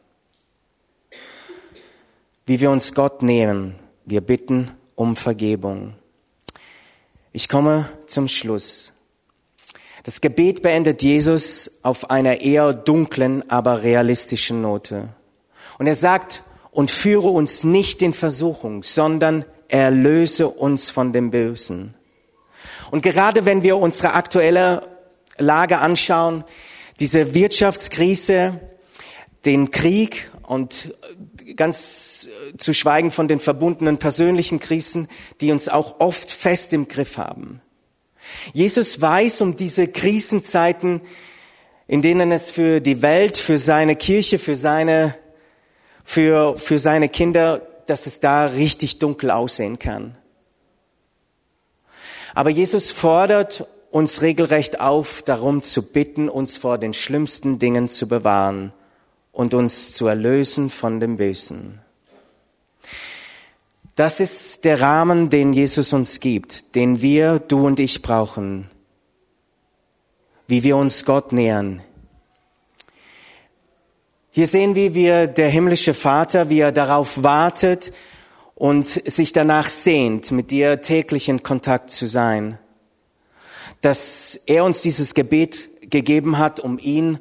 Wie 2.47 2.61
wir 2.61 2.71
uns 2.71 2.95
Gott 2.95 3.23
nähern, 3.23 3.75
wir 4.05 4.21
bitten 4.21 4.71
um 4.95 5.17
Vergebung. 5.17 5.95
Ich 7.33 7.49
komme 7.49 7.89
zum 8.07 8.29
Schluss. 8.29 8.93
Das 10.05 10.21
Gebet 10.21 10.63
beendet 10.63 11.03
Jesus 11.03 11.73
auf 11.83 12.11
einer 12.11 12.41
eher 12.41 12.73
dunklen, 12.73 13.51
aber 13.51 13.83
realistischen 13.83 14.63
Note. 14.63 15.09
Und 15.79 15.89
er 15.89 15.97
sagt, 15.97 16.45
und 16.71 16.91
führe 16.91 17.29
uns 17.29 17.65
nicht 17.65 18.03
in 18.03 18.13
Versuchung, 18.13 18.83
sondern 18.83 19.47
erlöse 19.69 20.49
uns 20.49 20.91
von 20.91 21.13
dem 21.13 21.31
Bösen. 21.31 21.95
Und 22.91 23.03
gerade 23.03 23.45
wenn 23.45 23.63
wir 23.63 23.77
unsere 23.77 24.13
aktuelle 24.13 24.83
Lage 25.39 25.79
anschauen, 25.79 26.45
diese 27.01 27.35
Wirtschaftskrise, 27.35 28.61
den 29.45 29.71
Krieg 29.71 30.31
und 30.43 30.95
ganz 31.57 32.29
zu 32.59 32.73
schweigen 32.73 33.11
von 33.11 33.29
den 33.29 33.41
verbundenen 33.41 33.99
persönlichen 33.99 34.59
Krisen, 34.59 35.09
die 35.41 35.53
uns 35.53 35.69
auch 35.69 36.01
oft 36.01 36.31
fest 36.31 36.73
im 36.73 36.89
Griff 36.89 37.17
haben. 37.19 37.61
Jesus 38.53 39.01
weiß 39.01 39.41
um 39.41 39.57
diese 39.57 39.87
Krisenzeiten, 39.87 41.01
in 41.87 42.03
denen 42.03 42.33
es 42.33 42.51
für 42.51 42.81
die 42.81 43.03
Welt, 43.03 43.37
für 43.37 43.59
seine 43.59 43.95
Kirche, 43.95 44.39
für 44.39 44.57
seine, 44.57 45.17
für, 46.05 46.57
für 46.57 46.79
seine 46.79 47.09
Kinder 47.09 47.63
dass 47.91 48.07
es 48.07 48.21
da 48.21 48.47
richtig 48.47 48.99
dunkel 48.99 49.31
aussehen 49.31 49.79
kann. 49.79 50.17
Aber 52.35 52.51
Jesus 52.51 52.91
fordert 52.91 53.67
uns 53.91 54.21
regelrecht 54.21 54.81
auf, 54.81 55.23
darum 55.23 55.63
zu 55.63 55.83
bitten, 55.83 56.29
uns 56.29 56.57
vor 56.57 56.77
den 56.77 56.93
schlimmsten 56.93 57.59
Dingen 57.59 57.89
zu 57.89 58.09
bewahren 58.09 58.73
und 59.33 59.55
uns 59.55 59.93
zu 59.93 60.07
erlösen 60.07 60.69
von 60.69 61.01
dem 61.01 61.17
Bösen. 61.17 61.81
Das 63.95 64.21
ist 64.21 64.67
der 64.67 64.83
Rahmen, 64.83 65.31
den 65.31 65.55
Jesus 65.55 65.95
uns 65.95 66.21
gibt, 66.21 66.75
den 66.75 67.01
wir, 67.01 67.39
du 67.39 67.67
und 67.67 67.81
ich 67.81 68.03
brauchen, 68.03 68.71
wie 70.47 70.63
wir 70.63 70.77
uns 70.77 71.07
Gott 71.07 71.33
nähern, 71.33 71.81
hier 74.37 74.47
sehen 74.47 74.75
wir, 74.75 74.95
wie 74.95 75.33
der 75.33 75.49
himmlische 75.49 75.95
Vater, 75.95 76.51
wie 76.51 76.61
er 76.61 76.71
darauf 76.71 77.23
wartet 77.23 77.91
und 78.55 78.87
sich 78.87 79.33
danach 79.33 79.71
sehnt, 79.71 80.31
mit 80.31 80.51
dir 80.51 80.83
täglich 80.83 81.31
in 81.31 81.43
Kontakt 81.43 81.91
zu 81.91 82.05
sein. 82.05 82.59
Dass 83.81 84.39
er 84.45 84.65
uns 84.65 84.83
dieses 84.83 85.15
Gebet 85.15 85.91
gegeben 85.91 86.37
hat, 86.37 86.61
um 86.61 86.79
ihn 86.79 87.19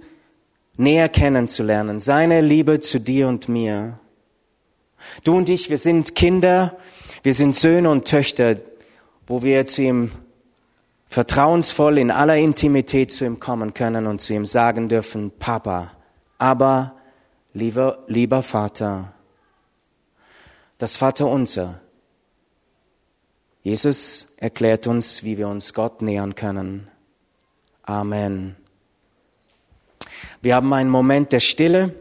näher 0.76 1.08
kennenzulernen, 1.08 2.02
seine 2.02 2.42
Liebe 2.42 2.82
zu 2.82 3.00
dir 3.00 3.30
und 3.30 3.48
mir. 3.48 3.98
Du 5.24 5.38
und 5.38 5.48
ich, 5.48 5.70
wir 5.70 5.78
sind 5.78 6.16
Kinder, 6.16 6.76
wir 7.24 7.34
sind 7.34 7.56
Söhne 7.56 7.92
und 7.92 8.10
Töchter, 8.10 8.58
wo 9.26 9.42
wir 9.42 9.66
zu 9.66 9.84
ihm 9.84 10.12
vertrauensvoll 11.08 11.98
in 11.98 12.12
aller 12.12 12.36
Intimität 12.36 13.10
zu 13.10 13.24
ihm 13.24 13.40
kommen 13.40 13.74
können 13.74 14.06
und 14.06 14.20
zu 14.20 14.34
ihm 14.34 14.46
sagen 14.46 14.90
dürfen, 14.90 15.32
Papa, 15.40 15.94
aber 16.38 16.92
lieber, 17.56 18.04
lieber 18.08 18.44
Vater, 18.44 19.14
das 20.78 20.96
Vaterunser. 20.98 21.82
Jesus 23.64 24.28
erklärt 24.38 24.86
uns, 24.86 25.24
wie 25.24 25.40
wir 25.40 25.48
uns 25.48 25.74
Gott 25.74 26.04
nähern 26.04 26.36
können. 26.36 26.88
Amen. 27.82 28.56
Wir 30.42 30.56
haben 30.56 30.72
einen 30.74 30.90
Moment 30.90 31.32
der 31.32 31.40
Stille 31.40 31.96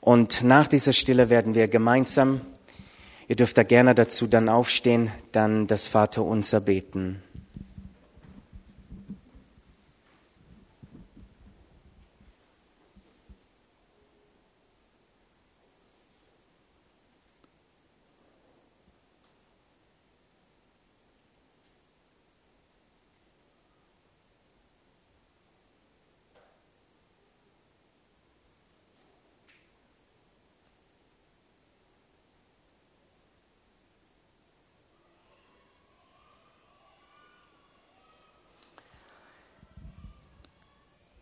und 0.00 0.42
nach 0.42 0.66
dieser 0.66 0.92
Stille 0.92 1.30
werden 1.30 1.54
wir 1.54 1.68
gemeinsam, 1.68 2.40
ihr 3.28 3.36
dürft 3.36 3.58
da 3.58 3.62
gerne 3.62 3.94
dazu 3.94 4.26
dann 4.26 4.48
aufstehen, 4.48 5.12
dann 5.30 5.66
das 5.66 5.88
Vaterunser 5.88 6.60
beten. 6.60 7.22